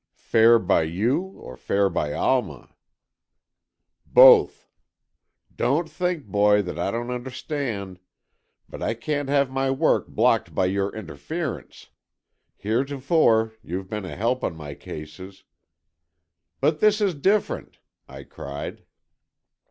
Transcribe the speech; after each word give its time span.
"Fair 0.17 0.57
by 0.57 0.81
you 0.81 1.19
or 1.21 1.55
fair 1.55 1.87
by 1.87 2.11
Alma?" 2.11 2.73
"Both. 4.03 4.67
Don't 5.55 5.87
think, 5.87 6.25
boy, 6.25 6.63
that 6.63 6.79
I 6.79 6.89
don't 6.89 7.11
understand. 7.11 7.99
But 8.67 8.81
I 8.81 8.95
can't 8.95 9.29
have 9.29 9.51
my 9.51 9.69
work 9.69 10.07
blocked 10.07 10.55
by 10.55 10.65
your 10.65 10.89
interference. 10.95 11.89
Heretofore, 12.57 13.53
you've 13.61 13.91
been 13.91 14.05
a 14.05 14.15
help 14.15 14.43
on 14.43 14.55
my 14.55 14.73
cases——" 14.73 15.43
"But 16.59 16.79
this 16.79 16.99
is 16.99 17.13
different!" 17.13 17.77
I 18.07 18.23
cried. 18.23 18.85